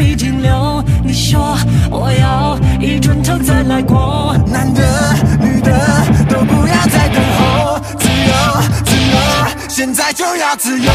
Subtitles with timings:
[0.00, 0.82] 必停留。
[1.04, 1.58] 你说
[1.90, 4.34] 我要一转头再来过。
[4.46, 5.70] 男的女的
[6.26, 8.32] 都不要再等候，自由
[8.86, 9.18] 自由，
[9.68, 10.90] 现在就要自由。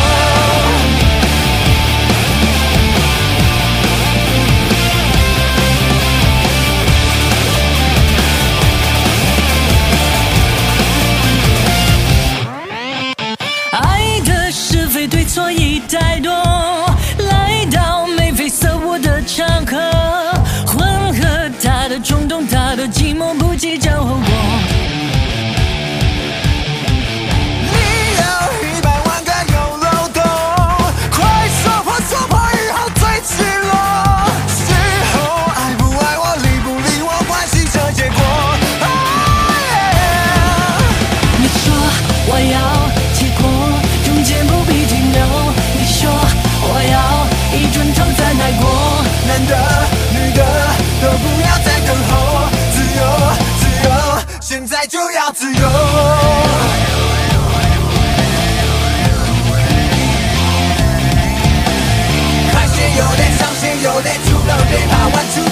[13.71, 16.14] 爱的是非对错已太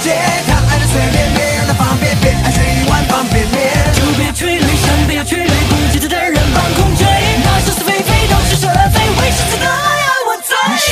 [0.04, 0.12] 街，
[0.46, 3.72] 看爱的随便，别让它方便，别爱谁一碗方便面。
[3.96, 7.08] 就别催泪，想不要催泪，不记得的人放空追。
[7.46, 10.52] 那是是非非都是是非，为什么要我醉？
[10.68, 10.92] 你说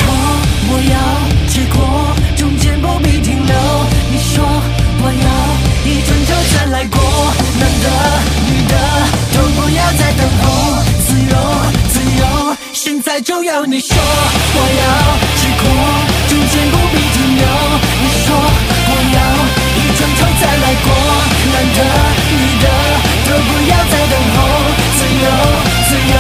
[0.72, 0.96] 我要
[1.52, 3.54] 结果，中间不必停留。
[4.12, 4.48] 你说
[5.04, 5.28] 我要
[5.84, 6.98] 一转头再来过。
[7.60, 7.86] 男的
[8.48, 8.74] 女的
[9.36, 10.48] 都不要再等候，
[11.04, 11.36] 自由
[11.92, 15.68] 自由，现在就要你说我要结果，
[16.30, 17.01] 中间不必
[20.72, 20.88] 爱过。
[21.52, 21.80] 男的
[22.32, 22.66] 女的
[23.28, 24.40] 都不要再等候，
[24.96, 25.28] 自由
[25.90, 26.16] 自由，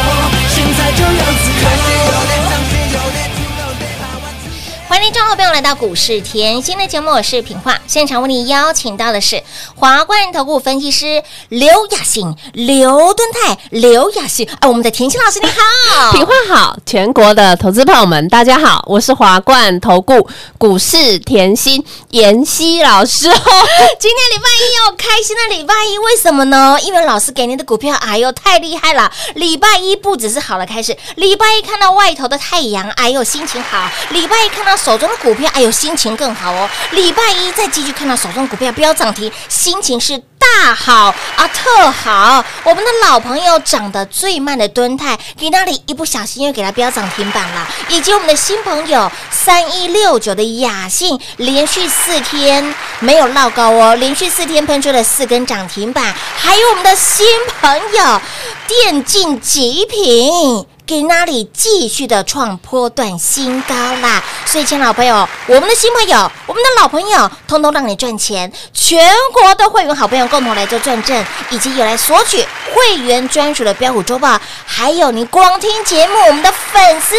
[4.91, 7.79] 欢迎众好朋友来到股市甜心的节目，我是品化。
[7.87, 9.41] 现场为你邀请到的是
[9.73, 14.45] 华冠投顾分析师刘雅欣、刘敦泰、刘雅欣。
[14.59, 23.33] 哎，我们的甜心老师你好，品画好，全国的投资朋友们，大家好，我是华冠投顾股市甜心妍希老师哦。
[23.97, 26.77] 今天礼拜一哦，开心的礼拜一，为什么呢？
[26.83, 29.09] 因为老师给您的股票，哎呦，太厉害了！
[29.35, 36.67] 礼拜一不只是好的开始，礼拜一看到外头的太阳，哎呦，心情好；礼拜一看到手中的股票，哎呦，心情更好哦。
[36.91, 42.43] 礼拜一再继续看到手中股票飙涨停，心情是大好啊，特好！
[42.63, 57.25] 我们的老朋友涨得最慢的敦泰，你那里一不小心又给它飙涨停板了，以及我们的新朋友三一六九的雅信，连续四天没有落高哦，连续四天喷出了四根涨停板，还有我们的新
[57.61, 58.21] 朋友
[58.67, 60.65] 电竞极品。
[60.91, 64.21] 给那里继续的创波段新高啦！
[64.45, 68.51] 所以，亲爱的朋友，我们的新朋友，我们的老朋友，通通让你赚钱。
[68.73, 77.15] 全国的会员好朋友共同来做转正，以及有来索取会员专属的标股周报，还有你光听节目，我们的粉丝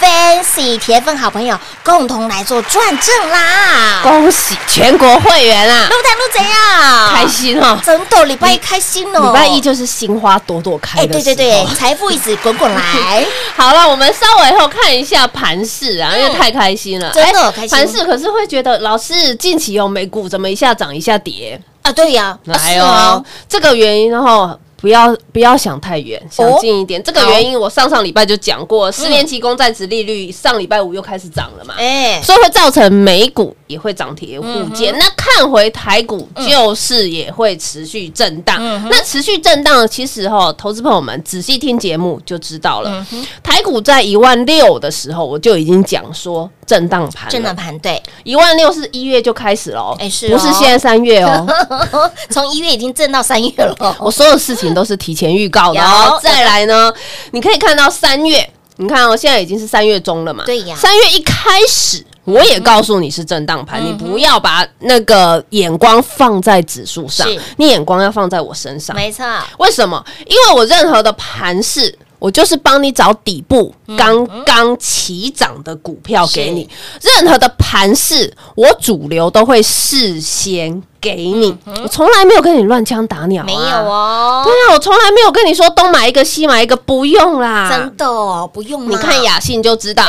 [0.00, 4.00] Fancy 铁粉好朋友共同来做转正啦！
[4.02, 7.14] 恭喜全国会员啊，陆台陆怎样？
[7.14, 7.78] 开心哦！
[7.84, 9.20] 真的，礼拜一开心哦！
[9.26, 13.24] 礼拜一就是心花朵朵开哎，的对对对，财富一直滚滚来。
[13.56, 21.60] 好了，我们稍微后看一下盘势啊，因为太开心了，嗯真的哎开心盘势可是会觉得，老师近期有美股怎么一下涨一下跌？
[21.82, 27.02] 啊，对呀，啊来哦，这个原因然后不要不要想太远，想哦近一点。
[27.02, 31.72] 这个原因我上上礼拜就讲过，四年期公债值利率上礼拜五又开始涨了嘛。
[31.78, 34.94] 哎，所以会造成美股也会涨跌互见。
[34.98, 38.60] 那看回台股，就是也会持续震荡。
[38.90, 43.06] 那持续震荡，其实哈，投资朋友们仔细听节目就知道了。
[43.42, 51.46] 台股在一万六的时候，我就已经讲说震荡盘，震荡盘对，一万六是一月就开始了哦，哎是哦不是现在三月哦？
[52.28, 53.74] 从一月已经震到三月了。
[54.00, 56.18] 我所有事情都是提前预告的哦。
[56.22, 56.92] 再来呢，
[57.30, 60.44] 你可以看到三月，你看哦，现在已经是三月中了嘛。
[60.44, 62.04] 对呀三月一开始。
[62.24, 67.28] 我也告诉你是震荡盘，你不要把那个眼光放在指数上，
[67.58, 68.96] 你眼光要放在我身上。
[68.96, 69.22] 没错，
[69.58, 70.02] 为什么？
[70.26, 76.66] 因为我任何的盘势，我就是帮你找底部刚刚起涨的股票给你。
[77.02, 83.60] 任何的盘势，我主流都会事先给你，我从来没有跟你乱枪打鸟、啊，没有。
[83.60, 87.68] 哦对，啊，我从来没有跟你说东买一个西买一个，不用啦。
[87.70, 90.04] 真的哦不用你看雅信就知道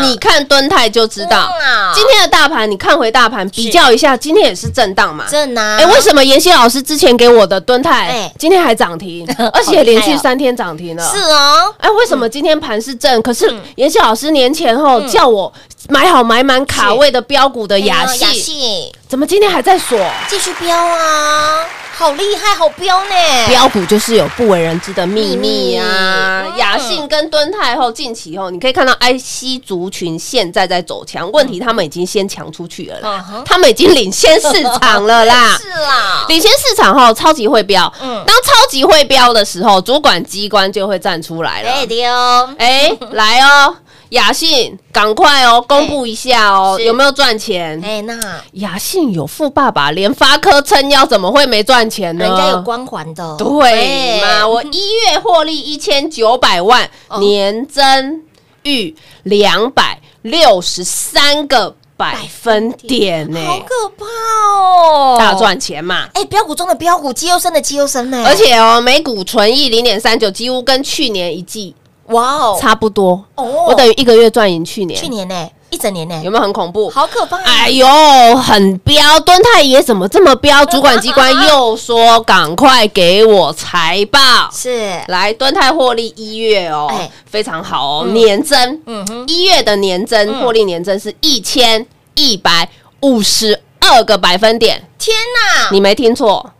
[0.00, 1.50] 你看敦泰就知道。
[1.92, 5.24] 今天的大盘，你看回大盘比较一下，今天也是震荡嘛。
[5.28, 5.78] 震啊？
[5.80, 11.02] 哎，为什么妍希老师之前给我的敦泰哎，今天还涨停， 而且连续三天涨停了？
[11.12, 13.20] 是哦，哎，为什么今天盘是正？
[13.22, 15.52] 可是妍希老师年前后叫我
[15.88, 19.98] 买好买满卡位的标股的雅哎呦雅信，信怎么今天还在锁？
[20.28, 21.64] 继续飙啊，
[21.96, 23.14] 好厉害，好飙呢！
[23.48, 35.56] 标股就是有不为人知的秘密啊雅信跟敦泰后近期后，你可以看到 IC 族群现在在走强，问题他们已经先强出去了嗯啦哼，他们已经领先市场了啦。
[35.58, 37.90] 是啦，领先市场后，超级会标。
[38.02, 41.72] 嗯当超级会标的时候，主管机关就会站出来了。
[41.72, 43.74] 对的哦，哎，来哦，
[44.10, 47.80] 雅信，赶快哦，公布一下哦，是有没有赚钱？
[47.84, 52.24] 哎，那雅信有富爸爸，联发科撑腰，怎么会没赚钱呢？
[52.24, 54.46] 人家有光环的，对嘛？
[54.46, 58.22] 我一月获利一千九百万，哦年增
[58.62, 58.94] 逾
[59.24, 65.34] 两百六十三个百分点呢，好可怕哦，大。
[65.34, 66.08] 赚钱嘛！
[66.14, 68.24] 哎，标股中的标股，绩优生的绩优生呢？
[68.26, 71.74] 而且哦，每股纯益零点三九，几乎跟去年一季
[72.08, 73.24] 哇哦，差不多。
[73.34, 76.88] 哦我等于一个月赚赢去年，去年呢，一整年呢有，没有很恐怖？
[76.90, 77.36] 好可怕！
[77.38, 77.86] 哎呦，
[78.36, 79.20] 很彪！
[79.20, 80.64] 敦泰爷怎么这么彪？
[80.66, 84.18] 主管机关又说赶快给我财报。
[84.52, 92.68] 是来，敦泰获利一月哦，哎非常好哦，年增，嗯哼一月的年增嗯获利年增是一千一百
[93.00, 95.68] 五十二个百分点，天哪！
[95.70, 96.50] 你没听错，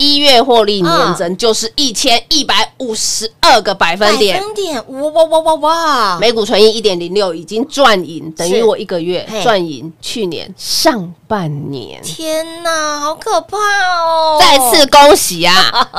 [0.00, 4.42] 一月获利年增就是一千一百五十二个百分点百。
[4.42, 6.18] 分点，哇哇哇哇哇！
[6.18, 12.00] 每股纯益一点零六，已经赚赢，等于我一个月赚赢去年上半年。
[12.02, 14.38] 天哪，好可怕哦！
[14.40, 15.54] 再次恭喜啊！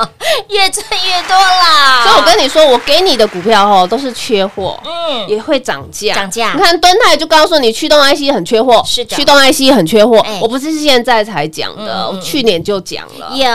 [0.50, 2.04] 越赚越多啦！
[2.04, 6.16] 所以我跟你说，我给你的股票哦都是缺货，嗯，也会涨价。
[6.16, 10.40] 涨价你看敦泰就告诉你驱动 IC 很缺货，是的驱动 IC 很缺货哎。
[10.42, 13.32] 我不是现在才讲的，我去年就讲了。
[13.36, 13.48] 有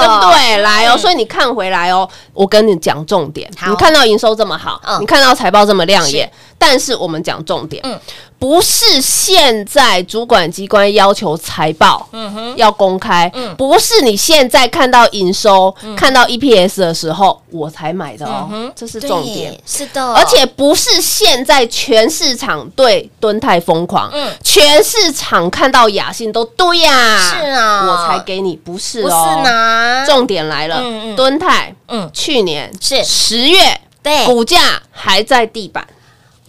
[0.00, 0.56] 对不对？
[0.58, 0.98] 来哦，嗯。
[0.98, 3.50] 所以你看回来哦，我跟你讲重点。
[3.68, 7.82] 你看到营收这么好嗯，你看到财报这么亮眼，但是我们讲重点。
[7.84, 7.98] 嗯，
[8.38, 18.48] 不是现在主管机关要求财报嗯哼，要公开嗯，不是你现在看到营收、看到 EPS 的时候我才买的哦。
[18.52, 19.58] 嗯，这是重点。
[19.64, 24.30] 是的，而且不是现在全市场对敦泰疯狂，嗯。
[24.42, 27.86] 全市场看到雅信都对呀，是啊。
[27.86, 29.40] 我才给你，不是不是哦。
[29.42, 32.10] 呢，重点来了嗯嗯，敦泰，嗯。
[32.12, 33.02] 去年是。
[33.02, 34.26] 十月，对。
[34.26, 35.86] 股价还在地板。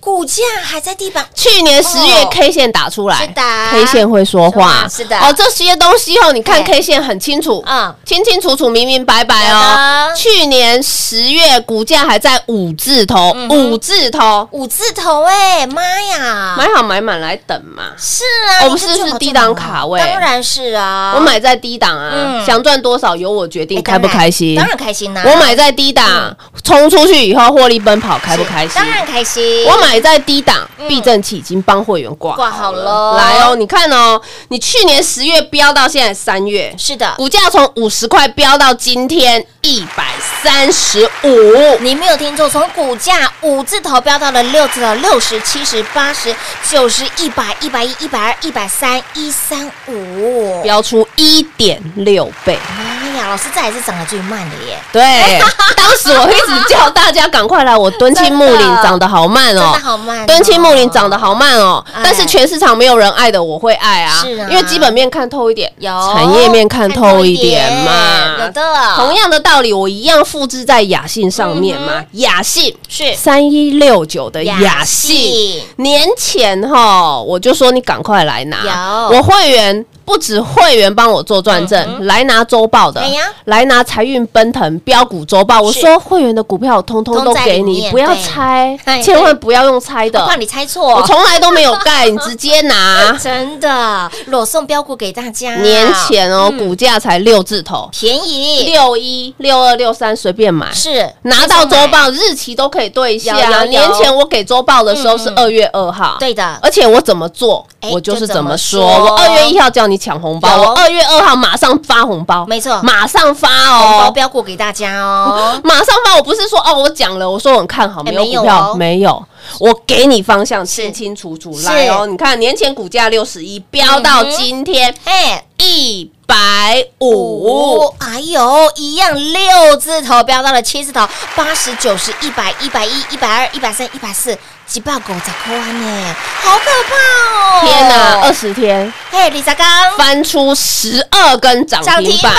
[0.06, 3.42] 股价还在地板，去年十月哦 K 线打出来，是的
[3.72, 10.14] ，K 线会说话，是的哦，这些东西哦，你看 K 线很清楚，嗯清清楚楚、明明白白哦。
[10.16, 16.54] 去年十月股价还在五字头，嗯五字头，五字头哎，妈呀！
[16.56, 17.86] 买好买满来等嘛。
[17.98, 18.24] 是
[18.60, 24.56] 啊，我们是不是低档卡位当然是啊，我买在低档啊，嗯想赚多少由我决定，哎开不开心？
[24.56, 25.24] 当然开心啦！
[25.26, 28.76] 我买在低档，冲出去以后获利奔跑，开不开心？
[28.76, 29.66] 当然开心。
[29.66, 46.36] 我买在低档，嗯避震器已经帮会员挂挂好了来哦，你看哦，你去年十月飙到现在三月，是的，股价从五十块飙到今天一百三十五，你没有听错，从股价五字头飙到了六字头，六十、七十、八十、
[46.70, 50.62] 九十、一百、一百一、一百二、一百三、一三五。
[50.64, 52.58] 飙出一点六倍。
[52.78, 55.02] 妈老师这还是涨得最慢的耶，对，
[55.76, 61.84] 当时我一直叫大家赶快来，我敦亲木林涨得好慢真哦的，好慢哦，敦亲木林涨得好慢哦。
[61.94, 64.48] 哎，但是全市场没有人爱的，我会爱啊，是啊。
[64.50, 67.92] 因为基本面看透一点，有产业面看透一点嘛，
[68.40, 68.62] 有的，
[68.96, 72.04] 同样的道理，我一样复制在雅信上面嘛。
[72.14, 73.16] 雅信嗯是。
[73.16, 75.16] 三一六九的雅雅信。
[75.16, 79.10] 信，年前哈，我就说你赶快来拿。
[79.12, 79.18] 有。
[79.18, 83.02] 我会员不止会员帮我做转正，来拿周报的
[83.46, 85.60] 来拿财运奔腾标股周报。
[85.60, 88.22] 我说会员的股票通通都给你，不要对。
[88.22, 90.20] 猜哎，千万不要用猜的。
[90.22, 90.28] 我。
[90.28, 93.12] 怕你猜错，我从来都没有盖，你直接拿。
[93.22, 94.10] 真的。
[94.28, 96.58] 裸送标股给大家，年前哦，嗯。
[96.58, 98.64] 股价才六字头，便宜。
[98.66, 100.72] 六一、六二、六三随便买。
[100.72, 101.10] 是。
[101.24, 108.82] 拿到周，报日期都可以对一下年前我给周报的时候是二月二号，对的，而且我怎么做哎，我就是怎么说。
[108.82, 109.06] 就怎么说。
[109.06, 112.82] 我二月一号叫你抢红包，我二月二号马上发红包，没错。
[112.84, 113.80] 马上发哦。
[113.80, 114.12] 红包哦。
[114.12, 118.76] 标过给大家哦， 马上发，我不是说哦，我讲了，我说我很看好，没有股票，哦。
[118.76, 119.24] 没有，
[119.60, 121.66] 我给你方向，清清楚楚是。
[121.68, 122.06] 来哦。
[122.06, 125.44] 你看年前股价六十一，飙到今天哎。
[125.58, 137.62] 一百五，哎呦，一样六字头飙到了七字头，八十九十、一百、一百一、一百二、一百三、一百四，几百狗在扣安呢，好可怕哦！
[137.62, 142.34] 天哪，二十天嘿，李萨刚翻出十二根涨涨停停板，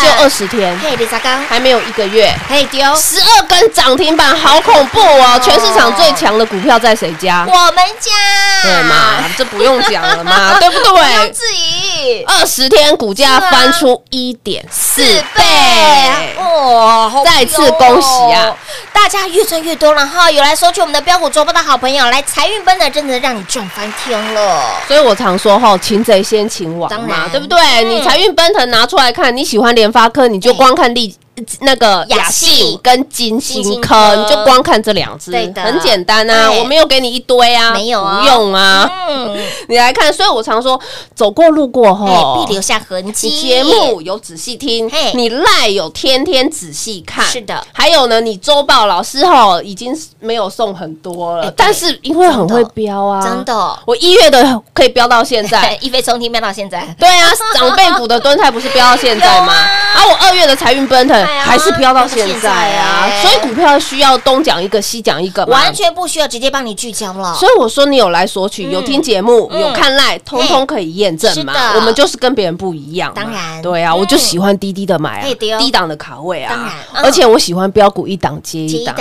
[0.00, 2.32] 就二十天，嘿，李萨刚还没有一个月。
[2.48, 5.38] 可以丢，十二根涨停板，好恐怖哦！
[5.42, 7.44] 全市场最强的股票在谁家？
[7.46, 8.12] 我们家
[8.62, 9.24] 对嘛？
[9.36, 11.30] 这不用讲了嘛， 对不不用对？
[11.32, 15.02] 质疑，二十天股价翻出一点四
[15.34, 17.08] 倍，哇！
[17.08, 18.54] 好再次恭喜啊！
[18.92, 20.30] 大家越赚越多了哈！
[20.30, 24.62] 有来索取我们的标股周报的好朋友，来财运奔的，真的让你赚翻天了。
[24.86, 27.58] 所以我常说哈，擒贼先擒王当然嘛，对不对？
[27.58, 31.16] 嗯你财运奔腾拿出来看，你喜欢联发科，你就光看利。
[31.60, 33.88] 那个雅雅信信跟金金星星科。
[33.94, 35.62] 科，你就光看这两只，对的。
[35.62, 36.50] 很简单啊。
[36.50, 38.20] 我没有给你一堆啊，没有啊。
[38.20, 38.90] 不用啊。
[39.08, 39.36] 嗯，
[39.68, 40.80] 你来看，所以我常说，
[41.14, 43.40] 走过路过哎，后，必留下痕迹。
[43.40, 47.64] 节目有仔细听嘿，你赖有天天仔细看，是的。
[47.72, 53.78] 还有呢，你周报老师哈已经没有送很多了但是因为很会标啊，真的。
[53.84, 55.76] 我一月的可以标到现在。
[55.80, 59.52] 一飞冲天飙到现在，对啊，长辈股的 蹲菜不是标到现在吗？
[59.52, 59.70] 啊。
[59.96, 63.08] 啊，我二月的财运奔腾还是飙到现在啊。
[63.22, 67.34] 所以股票需要东讲一个西讲一个，完全不需要直接帮你聚焦了。
[67.34, 69.60] 所以我说你有来索取，有听节目，嗯。
[69.60, 71.52] 有看赖，通通可以验证嘛。
[71.74, 73.22] 我们就是跟别人不一样嘛。
[73.22, 73.62] 当然。
[73.62, 73.98] 对啊，嗯。
[73.98, 76.68] 我就喜欢低低的买啊，低档的卡位当然。
[76.68, 78.94] 啊嗯，而且我喜欢标股一档接一档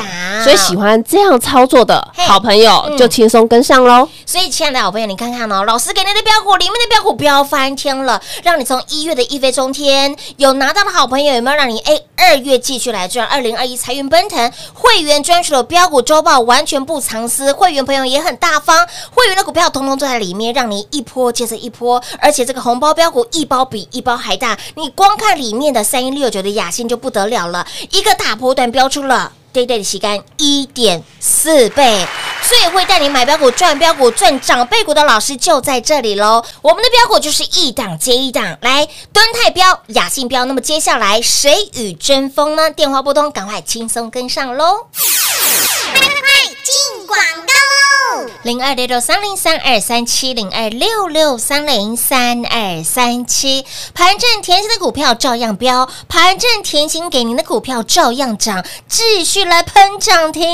[0.44, 2.98] 所以喜欢这样操作的好朋友嗯。
[2.98, 4.08] 就轻松跟上喽。
[4.25, 13.25] 所以，亲爱的好朋友，你看看哦，老师给你的标股里面的标股飙翻天了，让你从一月的一飞冲天，有拿到的好朋友有没有让你哎二月继续来赚？
[13.27, 29.31] 二零二一财运奔腾会员专属的标股周报完全不藏私，会员朋友也很大方，会员的股票通通都在里面，让你一波接着一波，而且这个红包标股一包比一包还大，你光看里面的三一六九的雅信就不得了了，一个大波段标出了。
[29.51, 32.05] 对对的洗干一点四倍，
[32.48, 36.46] 最会带你买标股、赚标股、赚长辈股的老师就在这里喽！
[36.62, 40.46] 我们的标股就是一档接一档，来敦泰标、雅信标。
[40.46, 42.70] 那么接下来谁与争锋呢？
[42.70, 44.88] 电话不通，赶快轻松跟上喽！
[44.94, 46.02] 快
[46.46, 47.95] 进广告喽！
[48.43, 60.45] 零二六六三零三二三七零二六六三零三二三七，盘正甜心的股票照样飙，盘正甜心给您的股票照样涨，继续来喷涨停。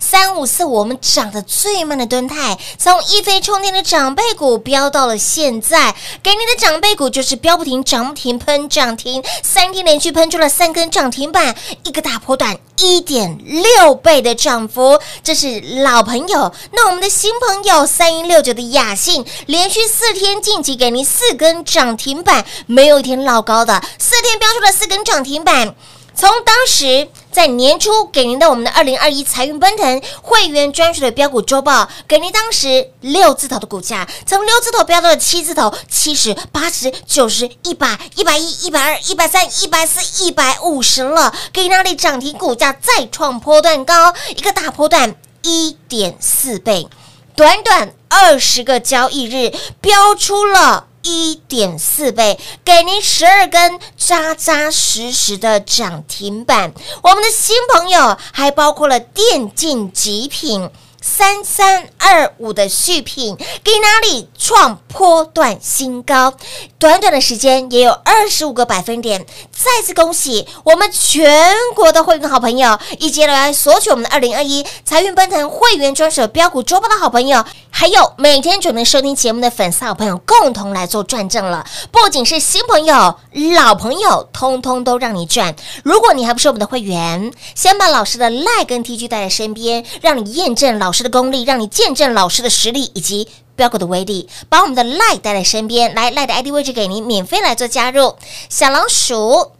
[0.00, 11.54] 三五四我们涨得最慢的蹲泰，从一飞冲天的长辈股飙到了现在，给您的长辈股就是飙不停，涨不停，喷涨停，三天连续喷出了三根涨停板，
[11.84, 16.52] 一个大波段一点六倍的涨幅，这是老朋友。
[16.72, 25.74] 那我们的新朋友三一六九的雅信，连续四天晋级给您四根涨停板，没有一天落高的，四天标出了四根涨停板。
[26.14, 45.14] 从当时在年初给您的我们的二零二一财运奔腾会员专属的标股周报，给您当时六字头的股价，从六字头飙到了七字头，七十、八十、九十、一百、一百一、一百二、一百三、一百四、一百五十了，给那里涨停，股价再创波段高，一个大波段。
[45.44, 46.88] 一点四倍。
[47.36, 56.72] 短短二十个交易日，飙出了一点四倍，给您十二根扎扎实实的涨停板。
[57.02, 60.70] 我们的新朋友还包括了电竞极品。
[61.06, 66.32] 三三二五的续品，给哪里创波段新高？
[66.78, 81.66] 短短的时间也有二十五个百分点，再次恭喜我们全国的会员好朋友，以及来索取我们的二零二一财运奔腾会员专属标股周报的好朋友，还有每天准时收听节目的粉丝好朋友，共同来做转正了。
[81.92, 83.14] 不仅是新朋友、
[83.54, 85.54] 老朋友，通通都让你赚。
[85.82, 93.28] 如果你还不是我们的会员，先把老师的赖跟 T G 带在身边，让你验证老师的功力，让你见证老师的实力以及。
[93.56, 98.16] 标哥的威力，把我们的 Lie 带在身边，来 Lie 的 ID 位置给您，免费来做加入。
[98.48, 99.52] 小老鼠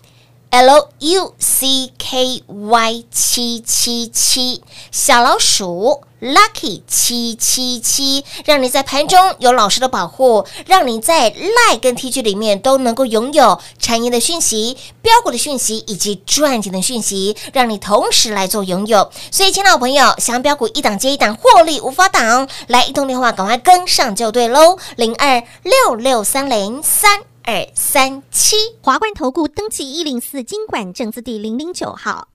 [0.50, 19.10] L U C K Y 七七七，小老鼠 Lucky 七七七，让你在盘中有老师的保护，让你在 Lie 跟 T G 里面都能够拥有产业的讯息、标股的讯息以及赚钱的讯息，让你同时来做拥有。
[19.30, 28.56] 所以，亲爱的朋友，想要标股一档接一档，获利无法挡，来一通电话，赶快跟上就对喽，零二六六三零三二三七。
[28.80, 32.28] 华冠投顾登记一零四经管证字第零零九号。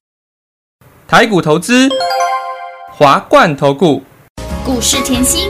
[1.07, 1.89] 台股投资，
[2.99, 4.03] 华冠投顾。
[4.65, 5.49] 股市甜心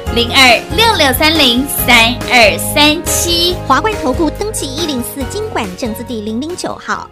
[0.13, 3.55] 零二六六三零三二三七。
[3.65, 7.09] 华冠投顾登记一零四经管证字第零零九号。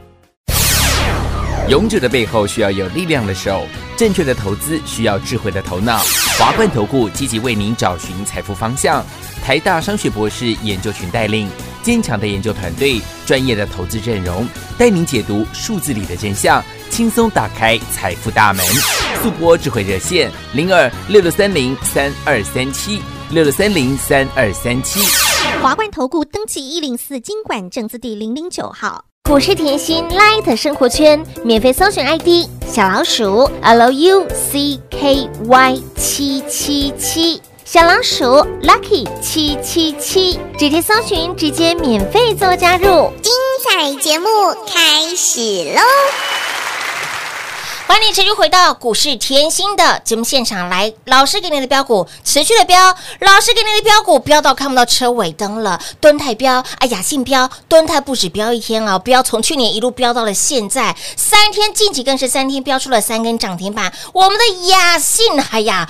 [1.69, 3.65] 勇者的背后需要有力量的手，
[3.95, 5.99] 正确的投资需要智慧的头脑。
[6.37, 9.01] 华冠投顾积极为您找寻财富方向。
[9.49, 11.49] 台大商学博士研究群带领，
[11.81, 18.63] 坚强的研究团队，专业的投资阵容，带您解读数字里的真相，轻松打开财富大门。
[19.23, 23.01] 速播智慧热线零二六六三零三二三七
[23.31, 24.99] 六六三零三二三七。
[25.63, 29.03] 华冠投顾登记一零四经管证字第零零九号。
[29.27, 34.79] 股市甜心 Light 生活圈免费搜寻 ID 小老鼠 Lucky
[35.95, 37.41] 七七七，
[37.71, 38.25] 小老鼠
[38.63, 43.13] Lucky 七七七，直接搜寻，直接免费做加入。
[43.21, 43.31] 精
[43.63, 44.27] 彩节目
[44.65, 45.39] 开始
[45.75, 45.81] 喽！
[47.89, 65.89] 欢迎你持续回到股市甜心的节目现场来，老师给你的标股持续的标，老师给你的标股标到看不到车尾灯了，蹲泰标，哎雅信标，蹲泰不止标一天啊，标从去年一路标到了现在，三天近期更是三天标出了三根涨停板，我们的雅信，哎呀，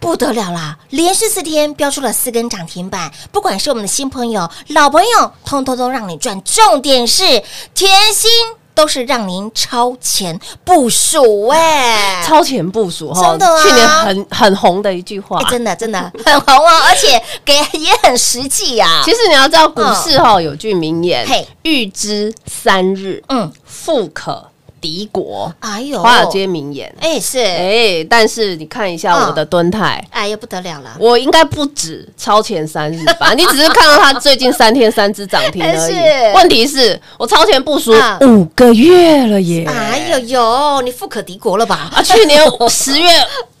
[0.00, 7.44] 不得了啦，连续四天标出了四根涨停板，不管是我们的新朋友、老朋友，通通都让你赚，重点是
[7.74, 8.30] 甜心。
[8.76, 13.62] 都是让您超前部署哎、超前部署哈，真的啊？
[13.64, 15.40] 去年很很红的一句话。
[15.40, 15.50] 哎。
[15.50, 24.46] 真的真的 很红哦，而且给也很实际呀、其实你要知道，股市哈有句名言嗯嘿：“预知三日，嗯，富可
[24.80, 25.52] 敌国。
[25.60, 26.92] 哎”呦，华尔街名言。
[27.00, 33.32] 哎是哎，但是你看一下嗯我的蹲泰，哎呀不得了了，我应该不止超前三日吧？
[33.36, 36.34] 你只是看到它最近三天三只涨停而是已。
[36.34, 39.64] 问题是我超前部署嗯五个月了耶！
[39.66, 41.90] 哎呦呦，你富可敌国了吧？
[41.94, 43.08] 啊，去年十月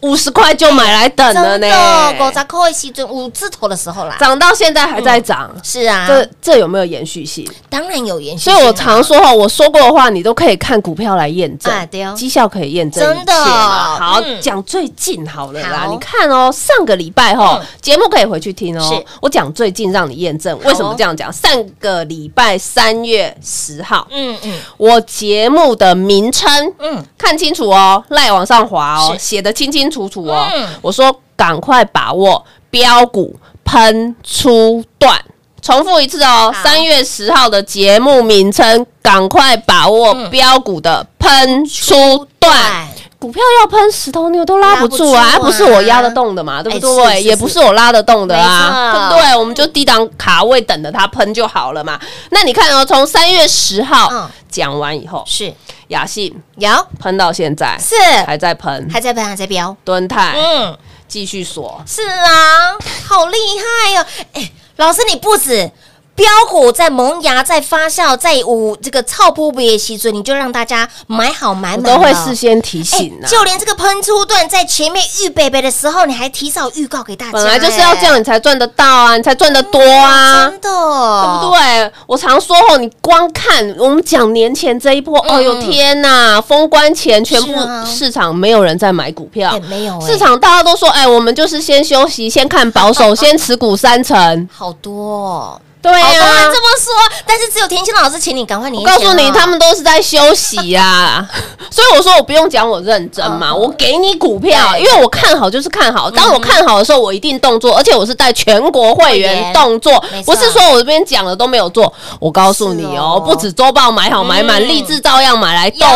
[0.00, 7.46] 五十块就买来等了呢，真的，狗杂扣一西准五字头的时候啦，涨到现在还在涨，是啊，这这有没有延续性？
[7.68, 11.72] 当然有延续性啊，所以我常说哈，我说过的话，你都可以看股票来验证，
[12.16, 13.32] 绩效可以验证真的。
[13.32, 19.04] 好嗯，讲最近好了啦，你看哦，上个礼拜哈嗯，节目可以回去听哦。
[19.22, 21.32] 我讲最近让你验证，为什么这样讲？
[21.32, 24.58] 上个礼拜三月十号，嗯嗯。
[24.76, 29.18] 我节目的名称，嗯，看清楚哦，赖往上滑哦，是。
[29.18, 30.66] 写的清清楚楚哦嗯。
[30.82, 35.22] 我说赶快把握标股喷出段。
[35.62, 40.30] 重复一次哦，三月十号的节目名称，赶快把握嗯。
[40.30, 42.88] 标股的喷出段。
[43.18, 45.24] 股票要喷十头牛都拉不住啊，不住啊。
[45.24, 47.14] 还不是我压得动的嘛，对不哎对？
[47.14, 49.36] 是是也不是我拉得动的啊，对不对？
[49.36, 51.98] 我们就低档卡位等着它喷就好了嘛。
[52.30, 53.86] 那你看哦，从三月十嗯。
[53.86, 55.52] 号讲完以后，是。
[55.88, 56.68] 雅信有。
[57.00, 57.94] 喷到现在是。
[58.26, 60.76] 还在喷，还在喷还在飙，蹲泰嗯。
[61.08, 62.76] 继续锁，是啊，
[63.08, 63.38] 好厉
[63.84, 65.70] 害哟、哎，老师你不止
[66.16, 73.28] 标股在萌芽、在发酵、在五这个超波不也习准，你就让大家买好买我满，都会事先提哎醒啊。
[73.28, 80.48] 就连这个喷出段在前面预备备的时候，你还提早预告给大家，本来就是要这样，哎你才赚得到啊，你才赚得多啊。
[80.48, 81.92] 真的，对不对？
[82.06, 87.52] 我常说哦，你光看我们讲年前这一波，嗯哦呦天呐，封关前全部
[87.84, 94.48] 市场没有人在买股票哎，没有哎市场大家都说，哎，我们就是先休息，先看保守， 先持股三成。
[94.50, 95.60] 好多哦。
[95.92, 96.56] 对呀这。
[96.66, 96.92] 么说，
[97.24, 101.24] 但是只有田心老师，请你赶快年我告诉你，他们都是在休息呀、
[101.70, 106.10] 所以我说我不用讲我认真嘛，嗯我给你股票，因为我看好就是看好。
[106.10, 111.92] 当我看好的时候，我一定动作，而且我是带全国会会员员动作不是说我这边讲了都没有做。
[112.18, 115.86] 我告诉你哦，哦不止周报买好买满，嗯励志照样买来斗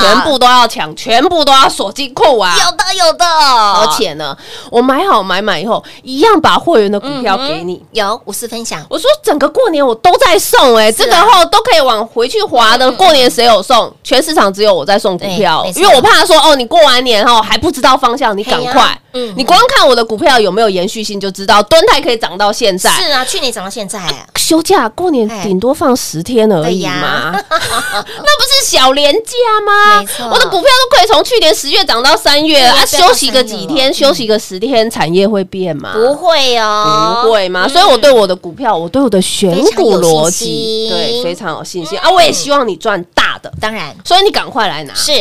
[0.00, 2.54] 全部都要抢，全部都要锁金库啊！
[2.56, 4.36] 有的有的，而且呢，
[4.70, 7.82] 我买好买满以后，一样把会员的股票给你。
[7.92, 10.92] 有无私分享，我说整个过年我都在送哎、啊。
[10.92, 12.90] 这个后都可以往回去划的。
[12.92, 13.92] 过年谁有送？
[14.02, 15.66] 全市场只有我在送股票。
[15.74, 19.34] 因为我怕说哦，你过完年后还不知道方向，你赶快嗯。
[19.36, 22.90] 你光看我的股票有没有延续性就知道，敦泰可以涨到现在。
[22.90, 24.00] 是啊，去年涨到现在，
[24.36, 25.42] 休假过年哎。
[25.44, 29.30] 顶多放十天而已嘛， 那不是小年假
[29.64, 30.00] 吗？
[30.00, 30.28] 没错。
[30.28, 35.92] 我的股票都可以从去年十月涨到三月啊，休息个几天，休息个十天，产业会变吗？
[35.94, 37.68] 不会哦，不会吗？
[37.68, 41.98] 所以我对我的股票，我对我的选股逻辑，对非常有信心。
[41.98, 42.10] 啊！
[42.10, 43.94] 我也希望你赚大的，当然。
[44.04, 45.12] 所以你赶快来拿，是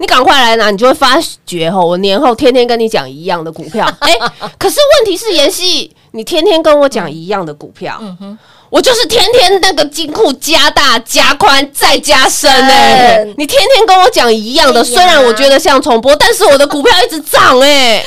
[0.00, 4.16] 你赶快来拿，你就会发觉吼，我年后天天跟你讲一样的股票， 哎，
[4.58, 8.36] 可是问题是妍希，你天天跟我讲一样的股票，嗯
[8.70, 18.02] 我就是天天那个金库加大、加宽、再加深哎、深你天天跟我讲一样的，哎虽然我觉得像重播，但是我的股票一直涨 哎、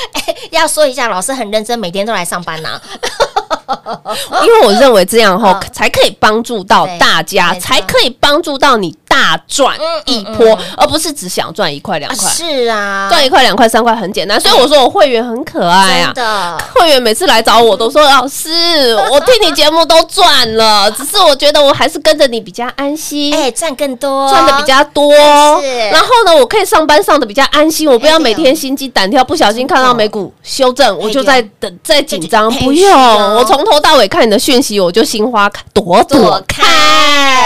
[0.50, 2.80] 要说一下，老师很认真，每天都来上班呐，
[4.44, 5.60] 因为我认为这样后嗯。
[5.72, 9.76] 才可以帮助到大家，才可以帮助到你大赚
[10.06, 12.30] 一波，而不是只想赚一块两啊块。
[12.30, 16.56] 是啊，赚一块两块三块很简单，所以我说我会员很可爱啊。
[16.74, 25.12] 会员每次来找我都说：“老师， 我听你节目都赚了，只是我觉得我还是跟着你比较安心。”哎，赚更多，赚的比较多，
[25.60, 25.78] 是。
[25.90, 36.62] 然后呢，我可以上班上的比较安心，我不要每天心惊胆跳，不小心看到美股修正，我就在等在紧张，哎不用，我从头到尾看你的讯息，我就心花朵朵开。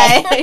[0.22, 0.34] 开，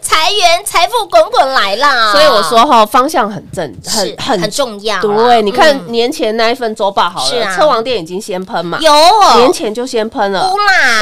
[0.00, 9.36] 财源财富滚滚来啦，所以我说哈，方向很正，是很很重要啊，对，你看嗯年前那一份周报好了，车王店已经先喷嘛，有哦。
[9.36, 10.40] 年前就先喷了。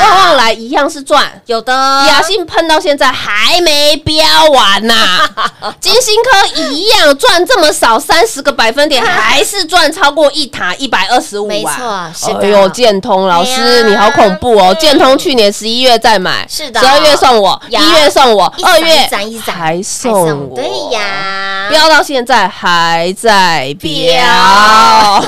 [0.01, 1.41] 旺旺来一样是赚。
[1.47, 1.73] 有的。
[1.73, 4.95] 雅信喷到现在还没标完呐、
[5.81, 12.11] 金星科一样赚这么少，三十个百分点， 还是赚超过一塔一百二十五没啊！
[12.14, 12.41] 错是的。
[12.41, 14.73] 哎呦，建通老哎师你好恐怖哦！
[14.75, 16.81] 嗯建通去年十一月再买，是的。
[16.81, 19.09] 十二月送我，呀一月送我二月
[19.46, 25.24] 还送我，对呀，飙到现在还在飙。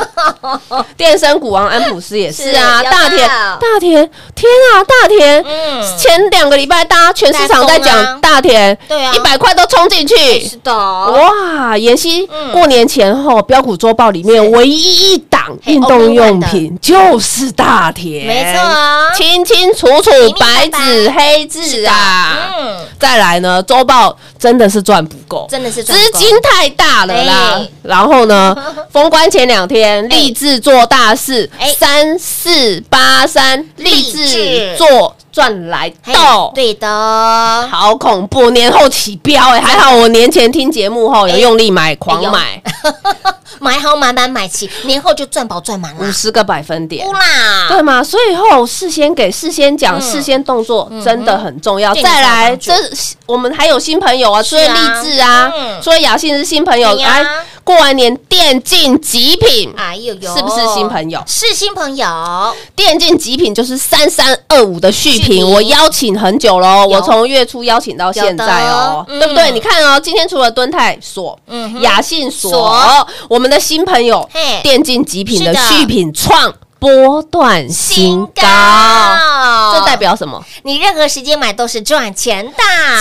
[0.96, 5.44] 电声股王安普斯也是啊，大田大田，天啊，大田！
[5.46, 5.98] 嗯。
[5.98, 9.12] 前两个礼拜，大家全市场在讲大田，对啊。
[9.14, 10.14] 一百块都冲进去。
[10.40, 10.56] 是。
[10.58, 11.76] 的，哇！
[11.76, 19.10] 妍希嗯过年前后标股周报里面唯一一档运动用品就是大田，没错啊。
[19.14, 22.29] 清清楚楚白纸黑字啊。
[22.58, 27.54] 嗯，再来呢，周报真的是赚不够，真的是赚资金太大了啦。
[27.56, 27.68] 哎。
[27.82, 28.54] 然后呢，
[28.92, 36.50] 封关前两天立志做大事哎，三四八三立志志做赚来到。
[36.54, 38.50] 对的，好恐怖！
[38.50, 42.60] 年后起标哎、还好我年前听节目后有用力买，狂有买
[43.58, 47.06] 买好买满买齐，年后就赚饱赚满啦，五十个百分点。
[47.06, 48.02] 乌，啦，对吗？
[48.02, 50.00] 所以后事先给、事先讲、嗯。
[50.00, 51.94] 事先动作真的很重要。
[51.94, 52.82] 再来，这帮
[53.26, 57.22] 我们还有新朋友啊，所以啊励志啊嗯，除了雅信是新朋友，对呀。
[57.22, 57.26] 来
[57.62, 59.72] 过完年电竞极品。
[59.76, 61.22] 哎呦呦，是不是新朋友？
[61.26, 66.96] 是新朋友，电竞极品就是三三二五的续续品，品我邀请很久喽，有。
[66.96, 69.20] 我从月初邀请到现在哦，有的。
[69.20, 69.50] 对不对？
[69.50, 78.42] 嗯你看哦，今天除了敦泰所嗯哼、雅信所所，我们的新朋友嘿电竞极品的续品创波段新高，
[79.74, 80.42] 这代表什么？
[80.62, 82.52] 你任何时间买都是赚钱的。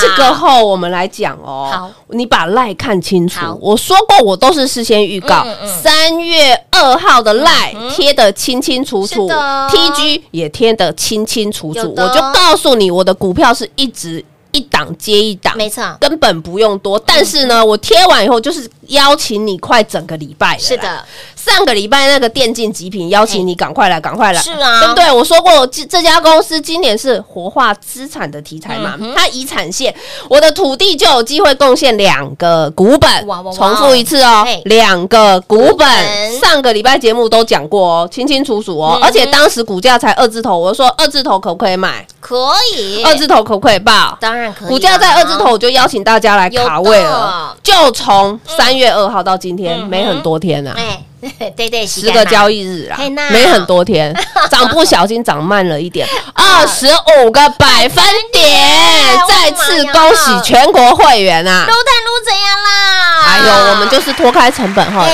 [0.02, 1.70] 这个后我们来讲哦。
[1.72, 3.40] 好，你把赖看清楚。
[3.62, 5.46] 我说过，我都是事先预告
[5.82, 11.94] 三月二号的赖贴的清清楚楚，TG 也贴的清清楚楚。
[11.96, 14.24] 我就告诉你，我的股票是一直。
[14.52, 15.98] 一档接一档，没错。
[16.00, 16.98] 根本不用多。
[17.00, 21.06] 但是呢，我贴完以后就是邀请你快整个礼拜了是的，
[21.46, 24.80] 上个礼拜那个电竞极品邀请你赶快来，赶快来，是啊。
[24.82, 25.12] 对不对？
[25.12, 29.94] 我说过，这这家公司今年是活化资产的题材嘛，嗯它遗产线，
[30.30, 35.88] 我的土地就有机会贡献两个股本哇哇哇，重复一次哦嘿，两个股股本。
[35.90, 42.06] 本，上个礼拜节目都讲过哦，清清楚楚哦嗯，而且当时股价才二字头，我就说二字头可不可以买？
[42.20, 44.18] 可以，二字头可不可以报？
[44.20, 50.74] 当然可以啊，股价在二字头，我就邀请大家来卡位了，就从三月二号到今天，嗯没很多天啊。
[50.78, 51.04] 哎，
[51.56, 52.98] 对 对，十个交易日啊，
[53.32, 54.14] 没很多天，
[54.50, 61.66] 涨不小心涨慢了一点， 二十五个百分点，再次恭喜全国会员啊！
[61.68, 63.24] 撸碳撸怎样啦？
[63.26, 65.06] 哎呦我们就是脱开成本哈，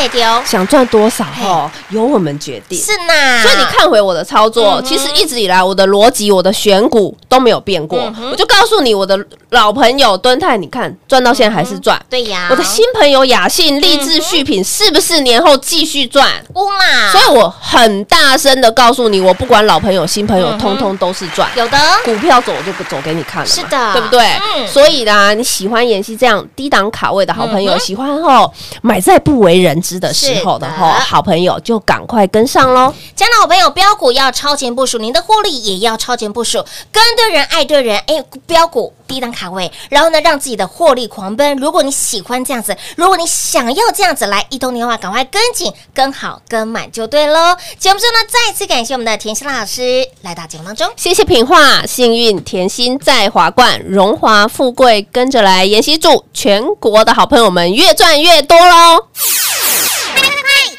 [0.46, 2.78] 想赚多少哈，由我们决定。
[2.80, 8.12] 是呐，所以你看回我的操作，其实一直以来我的逻辑、我的选股都没有变过。
[8.32, 9.18] 我就告诉你，我的
[9.50, 12.00] 老朋友敦泰，你看赚到现在还是赚。
[12.10, 16.28] 对呀，我的新朋友雅信、励志续品是不是年后继续赚？
[16.56, 21.48] 乌啦，所以我很大声的告诉你，我不管老朋友、新朋友，通通都是赚。
[21.56, 24.26] 有的股票走我就走给你看了，是的对不对？
[24.56, 32.92] 嗯所以呢，你喜欢妍希这样低档卡位的好朋友，嗯喜欢后买在不为人知的时候的是的，好朋友就赶快跟上喽。
[33.16, 41.56] 家的好朋友，标股要超前部署，您的获利也要超前部署，跟对人，爱对人，哎，标股低档卡位，然后呢，让自己的获利狂奔。
[41.58, 47.56] 如果你喜欢这样子，如果你想要这样子来一通电话，赶快跟紧、跟好、跟满就对喽。
[47.78, 50.92] 节目中呢，再次感谢我们的甜心老师来到节目当中。
[50.96, 55.66] 谢谢品画，幸运甜心在华冠，荣华富贵跟着来。
[55.66, 59.08] 妍希祝全国的好朋友们越赚越多喽！
[59.16, 60.30] 快快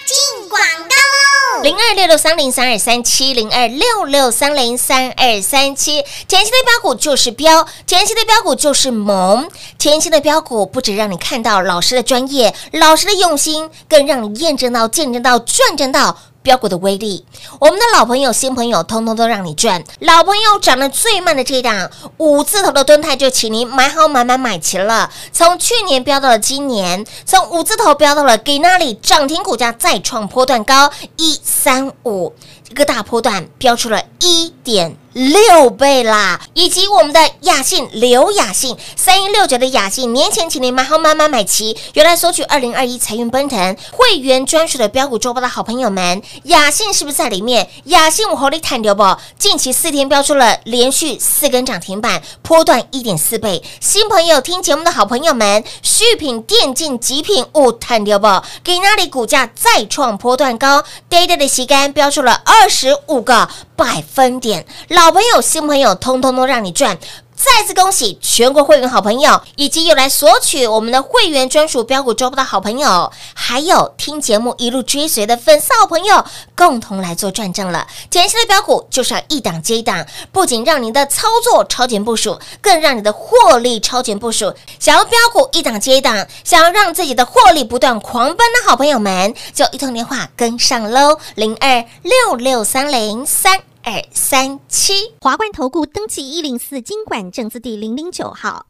[0.07, 1.36] 进广告喽！
[1.62, 16.16] 零二六六三零三二三七零二六六三零三二三七，前期的标股就是标，前期的标股就是萌，前期的标股不止让你看到老师的专业、老师的用心，更让你验证到、见证到、转证到。
[16.46, 17.24] 标股的威力，
[17.59, 19.82] 我们的老朋友、新朋友，通通都让你赚。
[19.98, 25.11] 老朋友涨得最慢的这一档五字头的蹲态，就请您买好、买买、买齐了。
[25.32, 32.32] 从去年飙到了今年，从五字头飙到了给那里涨停股价再创波段高一三五，
[32.70, 36.38] 一个大波段飙出了一点六倍啦！
[36.52, 47.66] 以及我们的雅信刘雅信三一六九的雅信，年前请您买好、买满、买齐，原来索取二零二一财运奔腾会员专属的标股周报的好朋友们，雅信是不是在里面？
[47.85, 49.16] 雅信我合力探流不？
[49.38, 53.62] 近期四天标出了连续四根涨停板，波段一点四倍。
[53.81, 58.26] 新朋友听节目的好朋友们，续品、电竞、极品物探流不？
[58.62, 66.99] 给那里股价再创波段高，day day 的旗杆标出了二二十五个百分点，老朋友、新朋友通通都让你赚。
[67.37, 76.25] 再次恭喜全国会员好朋友，以及有来索取我们的会员专属标股周报的好朋友，还有听节目一路追随的粉丝好朋友，
[76.57, 77.87] 共同来做转正了。
[78.11, 84.55] 前期的标股就是要一档接一档，不仅让您的操作超前部署，更让你的获利超前部署。
[84.81, 95.14] 想要标股一档接一档，想要让自己的获利不断狂奔的好朋友们，就一通电话跟上喽，零二六六三零三二三七。
[95.20, 98.66] 华冠投顾登记一零四经管证字第零零九号。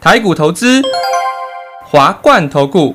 [0.00, 0.80] 台股投资，
[1.84, 2.94] 华冠投顾。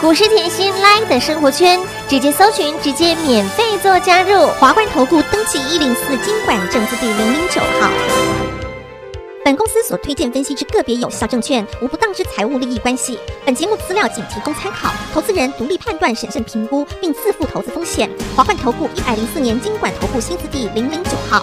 [0.00, 4.46] 股市甜心 Line 的生活圈，直接搜寻，直接免费做加入。
[4.60, 7.90] 华冠投顾登记一零四经管证字第零零九号。
[9.44, 13.18] 本公司所推荐分析之个别有效证券，无不当之财务利益关系。
[13.44, 18.08] 本节目资料仅提供参考，投资人独立判断、审慎评估，并自负投资风险。
[18.36, 21.42] 华冠投顾一百零四年经管投顾新字第零零九号。